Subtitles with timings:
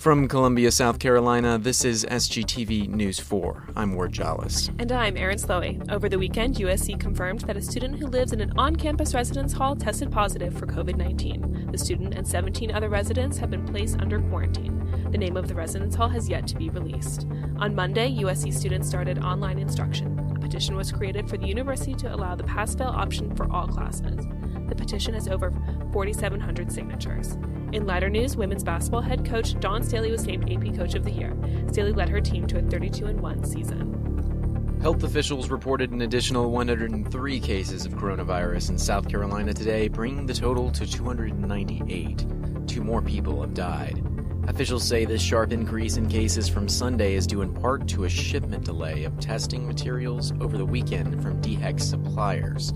[0.00, 3.68] From Columbia, South Carolina, this is SGTV News 4.
[3.76, 4.70] I'm Ward Jollis.
[4.80, 5.90] And I'm Erin Slowey.
[5.92, 9.52] Over the weekend, USC confirmed that a student who lives in an on campus residence
[9.52, 11.68] hall tested positive for COVID 19.
[11.70, 15.10] The student and 17 other residents have been placed under quarantine.
[15.10, 17.26] The name of the residence hall has yet to be released.
[17.58, 20.18] On Monday, USC students started online instruction.
[20.34, 23.68] A petition was created for the university to allow the pass fail option for all
[23.68, 24.26] classes.
[24.70, 25.50] The petition has over
[25.92, 27.36] 4,700 signatures.
[27.72, 31.10] In lighter news, women's basketball head coach Dawn Staley was named AP Coach of the
[31.10, 31.36] Year.
[31.72, 34.78] Staley led her team to a 32 1 season.
[34.80, 40.34] Health officials reported an additional 103 cases of coronavirus in South Carolina today, bringing the
[40.34, 42.26] total to 298.
[42.68, 44.02] Two more people have died.
[44.46, 48.08] Officials say this sharp increase in cases from Sunday is due in part to a
[48.08, 52.72] shipment delay of testing materials over the weekend from DHEC suppliers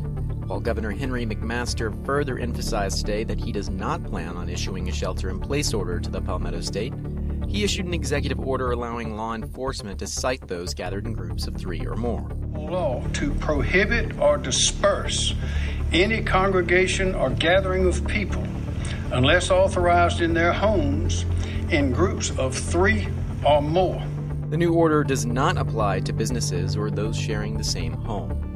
[0.47, 4.93] while Governor Henry McMaster further emphasized today that he does not plan on issuing a
[4.93, 6.93] shelter in place order to the Palmetto State,
[7.49, 11.57] he issued an executive order allowing law enforcement to cite those gathered in groups of
[11.57, 12.29] three or more.
[12.55, 15.35] Law to prohibit or disperse
[15.93, 18.45] any congregation or gathering of people
[19.13, 21.25] unless authorized in their homes
[21.71, 23.09] in groups of three
[23.47, 24.03] or more.
[24.51, 28.54] The new order does not apply to businesses or those sharing the same home.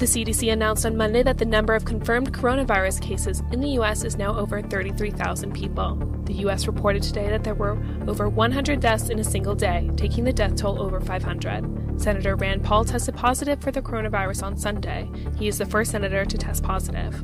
[0.00, 4.02] The CDC announced on Monday that the number of confirmed coronavirus cases in the U.S.
[4.02, 5.96] is now over 33,000 people.
[6.24, 6.66] The U.S.
[6.66, 10.56] reported today that there were over 100 deaths in a single day, taking the death
[10.56, 12.00] toll over 500.
[12.00, 15.06] Senator Rand Paul tested positive for the coronavirus on Sunday.
[15.36, 17.22] He is the first senator to test positive.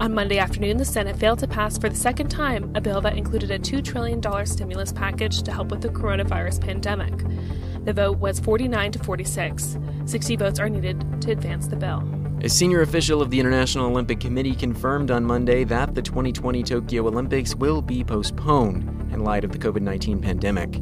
[0.00, 3.18] On Monday afternoon, the Senate failed to pass for the second time a bill that
[3.18, 7.12] included a $2 trillion stimulus package to help with the coronavirus pandemic.
[7.84, 9.78] The vote was 49 to 46.
[10.06, 12.02] 60 votes are needed to advance the bill.
[12.42, 17.06] A senior official of the International Olympic Committee confirmed on Monday that the 2020 Tokyo
[17.06, 18.82] Olympics will be postponed
[19.12, 20.72] in light of the COVID 19 pandemic.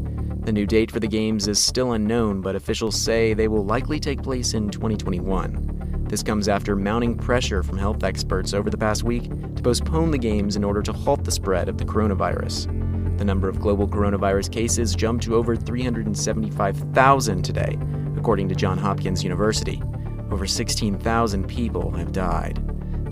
[0.44, 3.98] The new date for the Games is still unknown, but officials say they will likely
[3.98, 6.06] take place in 2021.
[6.08, 9.24] This comes after mounting pressure from health experts over the past week
[9.56, 12.68] to postpone the Games in order to halt the spread of the coronavirus.
[13.16, 17.78] The number of global coronavirus cases jumped to over 375,000 today,
[18.16, 19.82] according to Johns Hopkins University.
[20.30, 22.62] Over 16,000 people have died.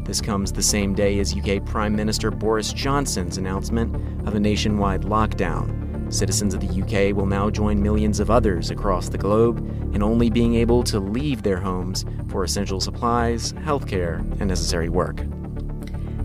[0.05, 3.95] This comes the same day as UK Prime Minister Boris Johnson's announcement
[4.27, 6.13] of a nationwide lockdown.
[6.13, 9.59] Citizens of the UK will now join millions of others across the globe
[9.95, 15.21] in only being able to leave their homes for essential supplies, healthcare, and necessary work.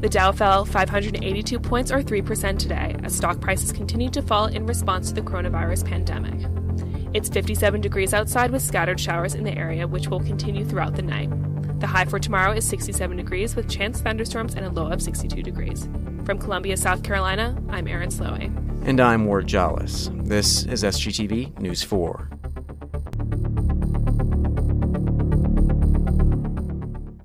[0.05, 4.67] The Dow fell 582 points or 3% today as stock prices continued to fall in
[4.67, 6.47] response to the coronavirus pandemic.
[7.15, 11.01] It's 57 degrees outside with scattered showers in the area, which will continue throughout the
[11.01, 11.31] night.
[11.79, 15.41] The high for tomorrow is 67 degrees with chance thunderstorms and a low of 62
[15.41, 15.89] degrees.
[16.23, 18.55] From Columbia, South Carolina, I'm Aaron Slowey.
[18.87, 20.11] And I'm Ward Jollis.
[20.23, 22.29] This is SGTV News 4.